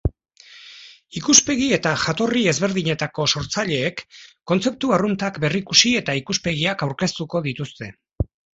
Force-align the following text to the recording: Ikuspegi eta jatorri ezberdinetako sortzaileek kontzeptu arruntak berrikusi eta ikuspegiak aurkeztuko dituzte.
Ikuspegi 1.19 1.67
eta 1.77 1.91
jatorri 2.03 2.41
ezberdinetako 2.53 3.27
sortzaileek 3.37 4.03
kontzeptu 4.53 4.97
arruntak 4.99 5.41
berrikusi 5.47 5.95
eta 6.03 6.19
ikuspegiak 6.25 6.85
aurkeztuko 6.91 7.47
dituzte. 7.51 7.95